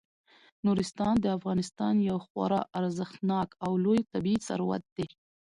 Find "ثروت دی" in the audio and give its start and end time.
4.47-5.07